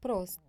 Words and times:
прост 0.00 0.40